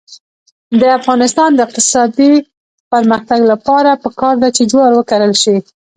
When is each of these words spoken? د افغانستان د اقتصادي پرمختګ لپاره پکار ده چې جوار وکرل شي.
د 0.79 0.81
افغانستان 0.99 1.49
د 1.53 1.59
اقتصادي 1.67 2.31
پرمختګ 2.91 3.39
لپاره 3.51 3.99
پکار 4.03 4.35
ده 4.43 4.49
چې 4.55 4.61
جوار 4.71 4.91
وکرل 4.95 5.33
شي. 5.43 5.57